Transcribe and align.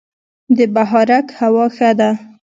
د 0.57 0.59
بهارک 0.73 1.27
هوا 1.39 1.65
ښه 1.75 1.89
ده 1.99 2.09